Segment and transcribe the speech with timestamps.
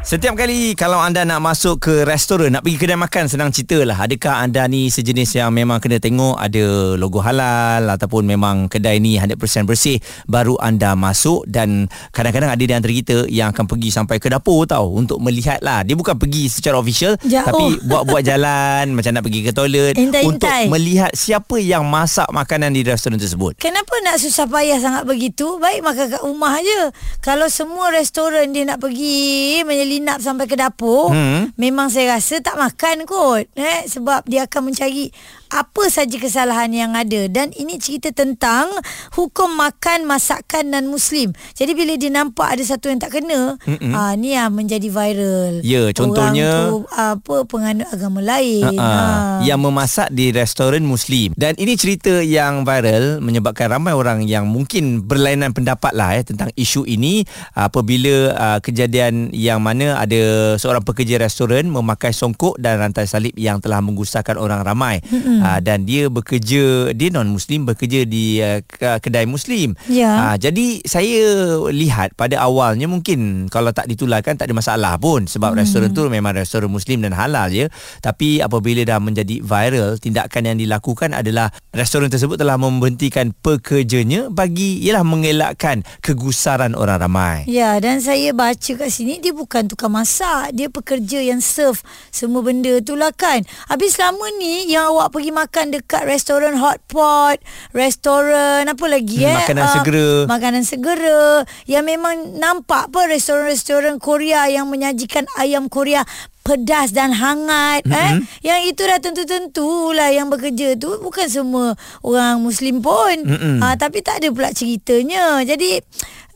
[0.00, 4.00] Setiap kali kalau anda nak masuk ke restoran, nak pergi kedai makan, senang cerita lah.
[4.00, 9.20] Adakah anda ni sejenis yang memang kena tengok ada logo halal ataupun memang kedai ni
[9.20, 9.36] 100%
[9.68, 11.84] bersih baru anda masuk dan
[12.16, 15.84] kadang-kadang ada di antara kita yang akan pergi sampai ke dapur tau untuk melihat lah.
[15.84, 17.44] Dia bukan pergi secara official Jauh.
[17.44, 20.24] tapi buat-buat jalan macam nak pergi ke toilet Intai-intai.
[20.24, 23.60] untuk melihat siapa yang masak makanan di restoran tersebut.
[23.60, 25.60] Kenapa nak susah payah sangat begitu?
[25.60, 26.88] Baik makan kat rumah aja.
[27.20, 29.60] Kalau semua restoran dia nak pergi
[29.90, 31.50] menyelinap sampai ke dapur, Hmm.
[31.58, 33.50] memang saya rasa tak makan kot.
[33.52, 33.90] Eh?
[33.90, 35.10] Sebab dia akan mencari
[35.50, 37.26] apa saja kesalahan yang ada.
[37.26, 38.70] Dan ini cerita tentang
[39.12, 41.34] hukum makan masakan non Muslim.
[41.52, 43.58] Jadi bila dia nampak ada satu yang tak kena,
[43.90, 45.58] ah ni ah menjadi viral.
[45.60, 48.62] Ya, contohnya- Orang tu apa penganut agama lain.
[48.62, 48.78] Uh-uh.
[48.78, 49.42] Ha.
[49.42, 55.00] Yang memasak di restoran Muslim Dan ini cerita yang viral Menyebabkan ramai orang yang mungkin
[55.00, 57.24] berlainan pendapat lah eh, Tentang isu ini
[57.56, 63.62] Apabila uh, kejadian yang mana ada seorang pekerja restoran Memakai songkok dan rantai salib yang
[63.64, 69.24] telah menggusarkan orang ramai uh, Dan dia bekerja, dia non-Muslim bekerja di uh, ke- kedai
[69.24, 70.34] Muslim Ya.
[70.34, 71.22] Ah, jadi saya
[71.70, 75.60] lihat pada awalnya mungkin kalau tak ditularkan tak ada masalah pun sebab hmm.
[75.62, 77.70] restoran tu memang restoran muslim dan halal je
[78.04, 84.82] tapi apabila dah menjadi viral tindakan yang dilakukan adalah restoran tersebut telah memberhentikan pekerjanya bagi
[84.84, 87.36] ialah mengelakkan kegusaran orang ramai.
[87.46, 91.78] Ya dan saya baca kat sini dia bukan tukang masak, dia pekerja yang serve
[92.10, 93.46] semua benda tu lah kan.
[93.70, 97.38] Habis selama ni yang awak pergi makan dekat restoran hot pot,
[97.70, 99.36] restoran apa lagi Hmm, eh?
[99.46, 100.08] makanan Ah, segera.
[100.26, 106.02] Makanan segera yang memang nampak apa restoran-restoran Korea yang menyajikan ayam Korea
[106.40, 107.94] pedas dan hangat mm-hmm.
[107.94, 113.60] eh yang itu dah tentu-tentulah yang bekerja tu bukan semua orang muslim pun Mm-mm.
[113.60, 115.84] ah tapi tak ada pula ceritanya jadi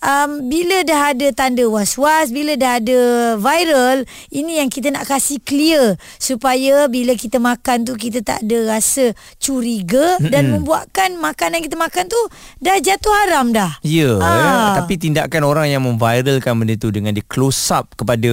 [0.05, 3.01] um, bila dah ada tanda was-was bila dah ada
[3.41, 8.77] viral ini yang kita nak kasih clear supaya bila kita makan tu kita tak ada
[8.77, 12.19] rasa curiga mm dan membuatkan makanan yang kita makan tu
[12.59, 14.27] dah jatuh haram dah Ya, Ah.
[14.27, 18.31] eh, tapi tindakan orang yang memviralkan benda tu dengan di close up kepada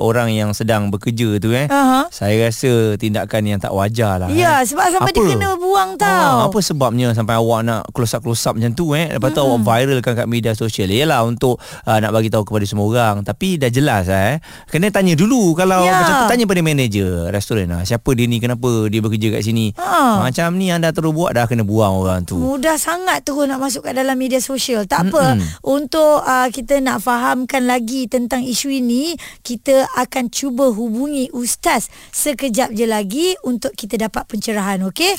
[0.00, 1.68] orang yang sedang bekerja tu eh.
[1.68, 2.08] Aha.
[2.08, 4.28] Saya rasa tindakan yang tak wajar lah.
[4.32, 4.64] Ya, eh.
[4.64, 6.08] sebab sampai dia kena buang tau.
[6.08, 9.12] Ah, apa sebabnya sampai awak nak close up close up macam tu eh?
[9.12, 9.60] Lepas tu mm-hmm.
[9.60, 10.88] awak viralkan kat media sosial.
[10.88, 13.16] Yalah untuk uh, nak bagi tahu kepada semua orang.
[13.20, 14.40] Tapi dah jelas eh.
[14.72, 16.00] Kena tanya dulu kalau Ya.
[16.00, 17.84] macam tu tanya pada manager restoran lah.
[17.84, 19.76] Siapa dia ni kenapa dia bekerja kat sini?
[19.76, 20.24] Ha.
[20.24, 22.40] Macam ni anda terus buat dah kena buang orang tu.
[22.40, 24.88] Mudah sangat terus nak masuk kat dalam media sosial.
[24.88, 25.36] Tak apa.
[25.60, 32.70] Untuk uh, kita nak fahamkan lagi tentang isu ini, kita akan cuba hubungi ustaz sekejap
[32.70, 35.18] je lagi untuk kita dapat pencerahan, okey?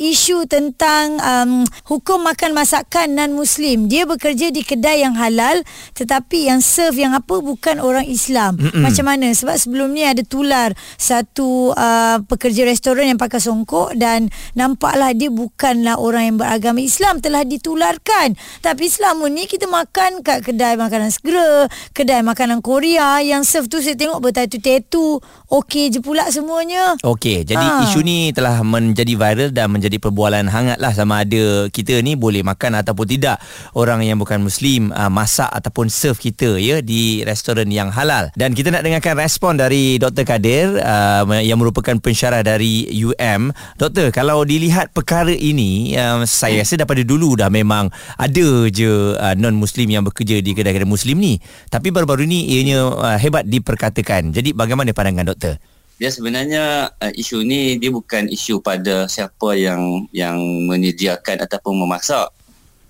[0.00, 5.60] Isu tentang um, hukum makan masakan non muslim dia bekerja di kedai yang halal
[5.92, 8.56] tetapi yang serve yang apa bukan orang Islam.
[8.56, 8.80] Mm-mm.
[8.80, 9.28] macam mana?
[9.28, 15.28] Sebab sebelum ni ada tular satu uh, pekerja restoran yang pakai songkok dan nampaklah dia
[15.28, 18.40] bukanlah orang yang beragama Islam telah ditularkan.
[18.64, 23.84] Tapi selama ni kita makan kat kedai makanan segera kedai makanan Korea yang serve tu
[23.84, 25.20] saya tengok bertatu-tatu
[25.60, 26.96] okey je pula semuanya.
[27.04, 27.84] Okey, jadi Ha.
[27.86, 32.44] isu ni telah menjadi viral dan menjadi perbualan hangat lah sama ada kita ni boleh
[32.44, 33.40] makan ataupun tidak
[33.74, 38.28] orang yang bukan Muslim uh, masak ataupun serve kita ya di restoran yang halal.
[38.36, 40.28] Dan kita nak dengarkan respon dari Dr.
[40.28, 43.50] Kadir uh, yang merupakan pensyarah dari UM.
[43.80, 47.88] Doktor, kalau dilihat perkara ini, uh, saya rasa daripada dulu dah memang
[48.20, 51.40] ada je uh, non-Muslim yang bekerja di kedai-kedai Muslim ni.
[51.72, 54.36] Tapi baru-baru ni ianya uh, hebat diperkatakan.
[54.36, 55.56] Jadi bagaimana pandangan doktor?
[56.00, 62.32] Dia sebenarnya uh, isu ni dia bukan isu pada siapa yang yang menyediakan ataupun memasak.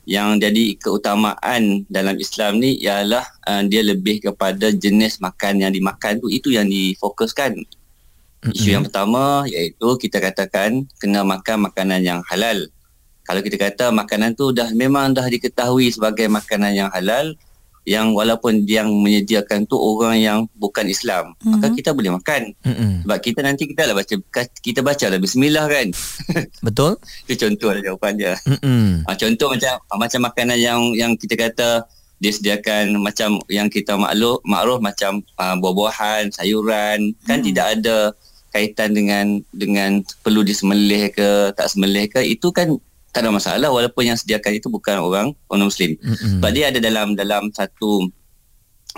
[0.07, 6.23] Yang jadi keutamaan dalam Islam ni ialah uh, dia lebih kepada jenis makan yang dimakan
[6.23, 7.59] tu itu yang difokuskan.
[8.55, 12.71] Isu yang pertama iaitu kita katakan kena makan makanan yang halal.
[13.27, 17.35] Kalau kita kata makanan tu dah memang dah diketahui sebagai makanan yang halal
[17.89, 21.51] yang walaupun yang menyediakan tu orang yang bukan Islam, mm-hmm.
[21.57, 22.53] maka kita boleh makan.
[22.61, 22.93] Mm-mm.
[23.09, 24.15] Sebab kita nanti kita lah baca
[24.61, 25.87] kita baca lah bismillah kan.
[26.67, 27.01] Betul?
[27.25, 28.35] Itu contoh lah jawapan dia.
[28.45, 29.09] Mm-mm.
[29.09, 31.89] Ha, contoh macam ah, macam makanan yang yang kita kata
[32.21, 38.13] dia sediakan macam yang kita maklum makruf macam uh, buah-buahan, sayuran, kan tidak ada
[38.53, 42.77] kaitan dengan dengan perlu disembelih ke tak sembelih ke itu kan
[43.11, 45.99] tak ada masalah walaupun yang sediakan itu bukan orang orang muslim.
[45.99, 46.39] Mm-mm.
[46.39, 48.07] Sebab dia ada dalam dalam satu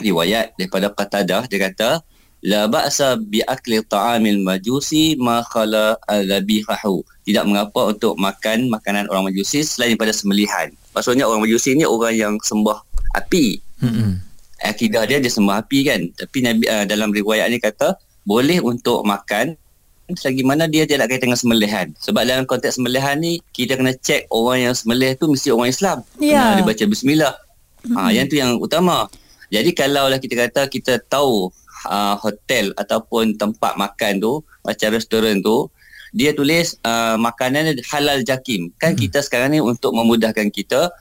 [0.00, 2.00] riwayat daripada Qatadah dia kata
[2.42, 7.00] la ba'sa bi akli ta'amil majusi ma khala al-dhabihahu.
[7.22, 10.74] Tidak mengapa untuk makan makanan orang majusi selain daripada sembelihan.
[10.92, 12.82] Maksudnya orang majusi ni orang yang sembah
[13.16, 13.62] api.
[13.80, 14.18] Mm-mm.
[14.62, 16.00] Akidah dia dia sembah api kan.
[16.18, 17.94] Tapi Nabi uh, dalam riwayat ni kata
[18.26, 19.58] boleh untuk makan
[20.14, 21.86] selagi mana dia tidak kaitan dengan sembelihan.
[22.00, 25.98] Sebab dalam konteks sembelihan ni kita kena cek orang yang sembelih tu mesti orang Islam.
[26.18, 26.40] Ya.
[26.40, 27.34] Kena dia baca bismillah.
[27.82, 29.10] Ha, yang tu yang utama.
[29.52, 31.50] Jadi kalaulah kita kata kita tahu
[31.86, 34.32] uh, hotel ataupun tempat makan tu
[34.64, 35.68] macam restoran tu
[36.12, 38.68] dia tulis uh, makanan halal jakim.
[38.76, 40.92] Kan kita sekarang ni untuk memudahkan kita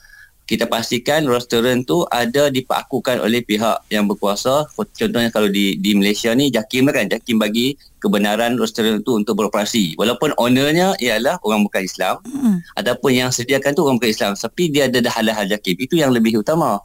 [0.51, 4.68] kita pastikan restoran tu ada dipakukan oleh pihak yang berkuasa.
[4.75, 9.95] Contohnya kalau di di Malaysia ni Jakim kan, Jakim bagi kebenaran restoran tu untuk beroperasi.
[9.95, 12.59] Walaupun ownernya ialah orang bukan Islam Hmm.
[12.75, 15.80] ataupun yang sediakan tu orang bukan Islam, tapi dia ada dah halal Jakim.
[15.80, 16.83] Itu yang lebih utama.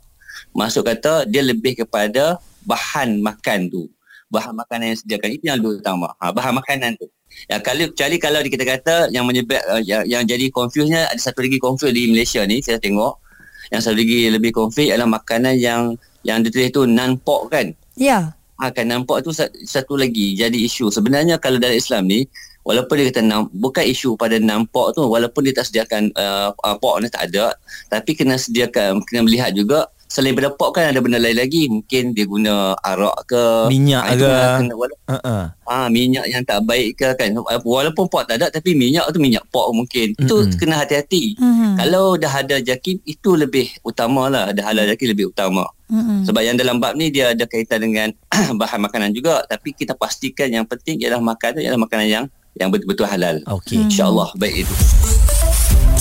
[0.55, 3.91] Maksud kata dia lebih kepada bahan makan tu.
[4.31, 6.15] Bahan makanan yang sediakan itu yang lebih utama.
[6.23, 7.11] Ha, bahan makanan tu.
[7.51, 11.43] Ya, kalau kecuali kalau kita kata yang menyebab uh, yang, yang jadi confuse-nya ada satu
[11.43, 13.26] lagi confuse di Malaysia ni saya tengok
[13.73, 15.95] yang satu lagi lebih confuse adalah makanan yang
[16.27, 17.71] yang ditulis tu non pork kan.
[17.95, 18.35] Ya.
[18.57, 20.91] Ha, kan non pork tu sa- satu lagi jadi isu.
[20.91, 22.27] Sebenarnya kalau dalam Islam ni
[22.67, 24.35] walaupun dia kata bukan isu pada
[24.67, 27.55] pork tu walaupun dia tak sediakan uh, uh, pork ni tak ada
[27.87, 32.11] tapi kena sediakan kena melihat juga selain daripada pork kan ada benda lain lagi mungkin
[32.11, 34.35] dia guna arak ke Minyak Ha, itu ke.
[34.57, 35.43] kena- wala- Uh-uh.
[35.65, 37.31] Ah minyak yang tak baik ke kan
[37.61, 40.55] walaupun pork tak ada tapi minyak tu minyak pork mungkin itu Mm-mm.
[40.57, 41.75] kena hati-hati Hmm.
[41.77, 46.23] kalau dah ada jakim itu lebih utama lah dah halal jakim lebih utama Hmm.
[46.23, 48.09] sebab yang dalam bab ni dia ada kaitan dengan
[48.57, 52.25] bahan makanan juga tapi kita pastikan yang penting ialah makanan ialah makanan yang
[52.55, 53.79] yang betul-betul halal Okey.
[53.81, 54.75] insyaallah baik itu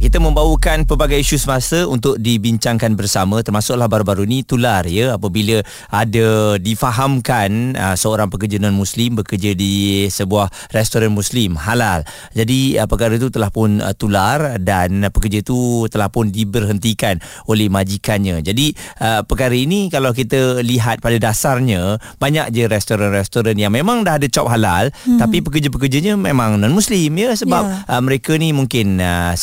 [0.00, 5.60] Kita membawakan pelbagai isu semasa untuk dibincangkan bersama termasuklah baru-baru ni tular ya apabila
[5.92, 12.00] ada difahamkan uh, seorang pekerja non muslim bekerja di sebuah restoran muslim halal.
[12.32, 17.20] Jadi uh, perkara itu telah pun uh, tular dan uh, pekerja itu telah pun diberhentikan
[17.44, 18.40] oleh majikannya.
[18.40, 18.72] Jadi
[19.04, 24.24] uh, perkara ini kalau kita lihat pada dasarnya banyak je restoran-restoran yang memang dah ada
[24.32, 25.20] cop halal hmm.
[25.20, 27.84] tapi pekerja-pekerjanya memang non muslim ya sebab Ya.
[27.92, 29.36] uh, mereka ni mungkin uh,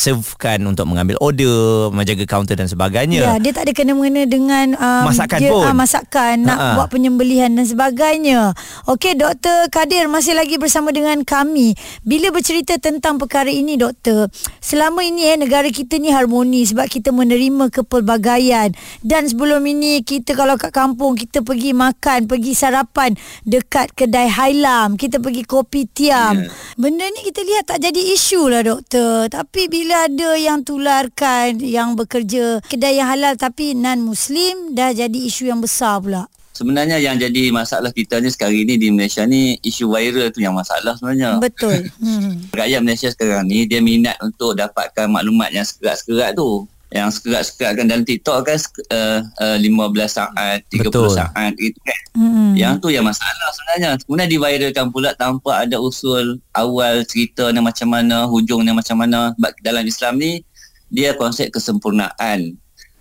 [0.48, 3.20] servekan untuk mengambil order, menjaga kaunter dan sebagagnya.
[3.20, 5.64] Ya, dia tak ada kena-mengena dengan um, Masakan dia, pun.
[5.68, 6.74] ah, masakan nak Ha-ha.
[6.80, 8.56] buat penyembelihan dan sebagainya.
[8.88, 9.68] Okey, Dr.
[9.68, 11.76] Kadir masih lagi bersama dengan kami.
[12.00, 14.32] Bila bercerita tentang perkara ini, Doktor,
[14.64, 18.72] selama ini eh negara kita ni harmoni sebab kita menerima kepelbagaian
[19.04, 23.12] dan sebelum ini kita kalau kat kampung kita pergi makan, pergi sarapan
[23.44, 26.40] dekat kedai Hailam, kita pergi kopi tiam.
[26.40, 26.48] Ya.
[26.78, 29.28] Benda ni kita lihat tak jadi isu lah doktor.
[29.28, 35.18] Tapi bila ada yang tularkan yang bekerja kedai yang halal tapi non muslim dah jadi
[35.18, 36.24] isu yang besar pula.
[36.54, 40.54] sebenarnya yang jadi masalah kita ni sekarang ni di Malaysia ni isu viral tu yang
[40.54, 41.86] masalah sebenarnya Betul.
[42.02, 42.50] Hmm.
[42.50, 47.84] rakyat Malaysia sekarang ni dia minat untuk dapatkan maklumat yang sekerat-sekerat tu yang sekerat-sekerat kan
[47.84, 48.56] dalam TikTok kan
[48.96, 51.12] uh, uh, 15 saat 30 Betul.
[51.12, 52.02] saat gitu kan?
[52.16, 52.52] Hmm.
[52.56, 54.00] yang tu yang masalah sebenarnya.
[54.00, 59.36] Kemudian diviralkan pula tanpa ada usul awal cerita ni macam mana hujung ni macam mana.
[59.36, 60.40] Sebab dalam Islam ni
[60.88, 62.56] dia konsep kesempurnaan.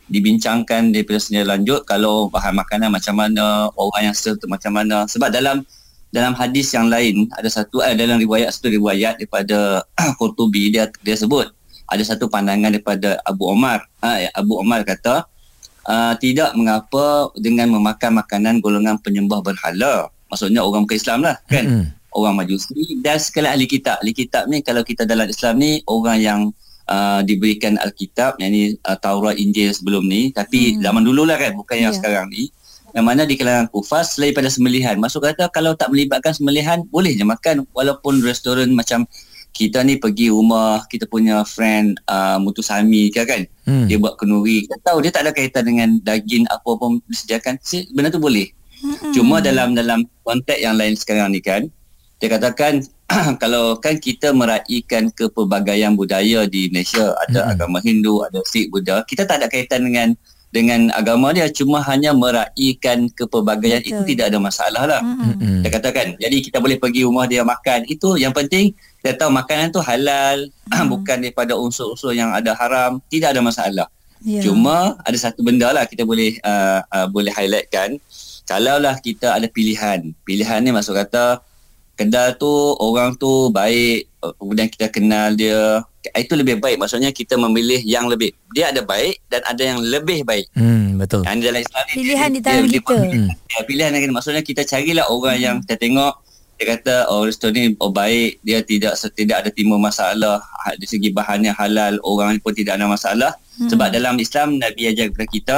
[0.08, 5.08] Dibincangkan daripada senyap lanjut kalau bahan makanan macam mana orang yang serve tu macam mana.
[5.08, 5.64] Sebab dalam
[6.12, 9.84] dalam hadis yang lain ada satu eh, dalam riwayat satu riwayat daripada
[10.20, 11.52] Qurtubi dia dia sebut
[11.88, 13.88] ada satu pandangan daripada Abu Omar.
[14.04, 15.24] Ha, Abu Omar kata
[15.88, 20.12] uh, tidak mengapa dengan memakan makanan golongan penyembah berhala.
[20.28, 21.64] Maksudnya orang bukan Islam lah kan?
[21.64, 21.86] Mm-mm.
[22.12, 24.04] orang majusi dan sekali ahli kitab.
[24.04, 26.40] Ahli kitab ni kalau kita dalam Islam ni orang yang
[26.90, 30.34] uh, diberikan Alkitab yang ni uh, Taurat Injil sebelum ni.
[30.34, 30.82] Tapi Hmm.
[30.84, 31.54] zaman dulu lah kan?
[31.56, 31.98] Bukan yang Ya.
[32.00, 32.50] sekarang ni.
[32.96, 34.98] Yang mana di kalangan kufar selain pada sembelihan.
[34.98, 37.68] Masuk kata kalau tak melibatkan sembelihan boleh je makan.
[37.76, 39.06] Walaupun restoran macam
[39.58, 43.84] kita ni pergi rumah kita punya friend uh, Mutusami ke kan Hmm.
[43.84, 47.90] dia buat kenuri kita tahu dia tak ada kaitan dengan daging apa pun disediakan Si-
[47.90, 48.48] benda tu boleh
[48.78, 49.10] Hmm.
[49.12, 51.66] cuma dalam dalam konteks yang lain sekarang ni kan
[52.16, 52.86] dia katakan
[53.36, 57.54] kalau kan kita meraihkan kepelbagaian budaya di Malaysia ada Mm-mm.
[57.54, 60.14] agama Hindu ada Sikh Buddha kita tak ada kaitan dengan
[60.48, 63.92] dengan agama dia cuma hanya meraihkan kepelbagaian Betul.
[63.92, 65.02] itu tidak ada masalah lah.
[65.04, 65.60] Mm-mm.
[65.60, 68.72] Dia katakan jadi kita boleh pergi rumah dia makan itu yang penting
[69.08, 70.52] kita tahu makanan tu halal
[70.92, 73.88] bukan daripada unsur-unsur yang ada haram tidak ada masalah.
[74.20, 74.42] Ya.
[74.42, 77.96] Cuma ada satu benda lah kita boleh uh, uh, boleh highlightkan
[78.44, 80.12] kalaulah kita ada pilihan.
[80.22, 81.40] Pilihan ni maksud kata
[81.94, 85.82] kedai tu orang tu baik uh, kemudian kita kenal dia
[86.14, 90.22] itu lebih baik maksudnya kita memilih yang lebih dia ada baik dan ada yang lebih
[90.22, 91.26] baik Hmm, betul.
[91.26, 92.96] yang dalam Islam Pilihan di dia- tangan dia- kita.
[92.98, 93.28] Hmm.
[93.28, 96.14] Ya, pilihan yang maksudnya kita carilah orang yang kita tengok
[96.58, 98.42] dia kata oh restoran ni oh baik.
[98.42, 100.42] Dia tidak tidak ada timbul masalah.
[100.66, 103.32] Ha- dari segi bahannya halal orang pun tidak ada masalah.
[103.58, 103.74] Hmm.
[103.74, 105.58] sebab dalam Islam Nabi ajar kepada kita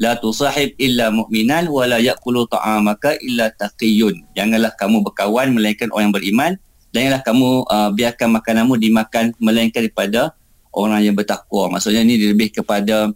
[0.00, 4.32] la tusahib illa mu'minan wa la ya'kulu ta'amaka illa taqiyun.
[4.34, 6.52] Janganlah kamu berkawan melainkan orang yang beriman.
[6.94, 10.34] Janganlah kamu uh, biarkan makananmu dimakan melainkan daripada
[10.74, 11.70] orang yang bertakwa.
[11.78, 13.10] Maksudnya ni lebih kepada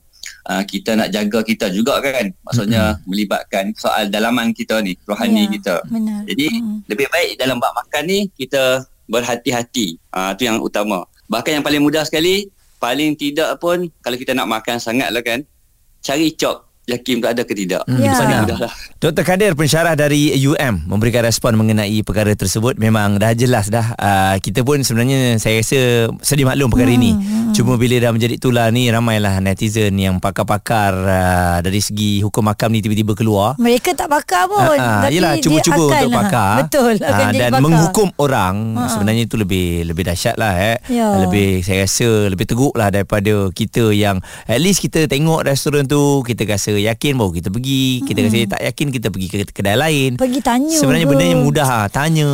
[0.49, 3.07] uh, kita nak jaga kita juga kan maksudnya mm-hmm.
[3.09, 6.23] melibatkan soal dalaman kita ni rohani Ya, kita Benar.
[6.29, 6.79] jadi Mm.
[6.91, 11.81] lebih baik dalam bab makan ni kita berhati-hati ah tu yang utama bahkan yang paling
[11.81, 15.43] mudah sekali paling tidak pun kalau kita nak makan sangat lah kan
[16.05, 18.13] cari cop yakin tak ada ke tidak Hmm, Ya.
[18.15, 19.23] paling lah Dr.
[19.23, 24.61] Kadir pensyarah dari UM memberikan respon mengenai perkara tersebut memang dah jelas dah uh, kita
[24.61, 25.81] pun sebenarnya saya rasa
[26.19, 27.13] sedia maklum perkara Hmm, ini
[27.51, 32.71] cuma bila dah menjadi tular ni ramailah netizen yang pakar-pakar uh, dari segi hukum makam
[32.71, 36.17] ni tiba-tiba keluar Mereka tak pakar pun Ah, ah, tapi yelah cuba-cuba akan untuk lah.
[36.23, 37.63] pakar Betul akan jadi dan pakar.
[37.63, 38.89] menghukum orang Ah.
[38.89, 40.77] sebenarnya itu lebih lebih dahsyat lah eh.
[40.89, 41.13] Ya.
[41.21, 46.01] lebih saya rasa lebih teruk lah daripada kita yang at least kita tengok restoran tu
[46.23, 50.11] kita rasa yakin baru kita pergi kita rasa tak yakin kita pergi ke kedai lain
[50.17, 51.11] Pergi tanya sebenarnya ke.
[51.13, 52.31] benda yang mudah ah, tanya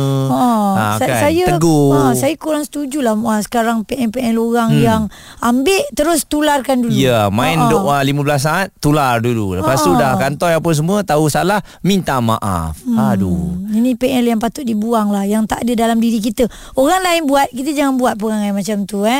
[0.75, 1.21] Ha, saya, kan?
[1.29, 4.83] saya tegur ha, saya kurang setuju lah sekarang PN-PN orang hmm.
[4.83, 5.01] yang
[5.39, 6.91] ambil terus tularkan dulu.
[6.91, 7.71] Ya, main Ha, ha.
[7.71, 9.55] doa 15 saat, tular dulu.
[9.55, 9.99] Lepas tu Ha.
[9.99, 12.75] dah kantoi apa semua, tahu salah, minta maaf.
[12.83, 12.99] Hmm.
[12.99, 13.55] Aduh.
[13.71, 16.47] Ini PL yang patut dibuang lah Yang tak ada dalam diri kita
[16.79, 19.19] Orang lain buat Kita jangan buat perangai macam tu eh